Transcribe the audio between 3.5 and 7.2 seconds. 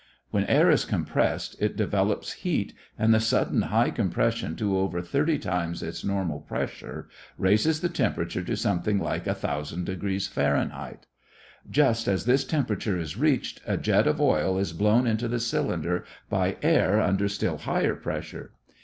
high compression to over thirty times its normal pressure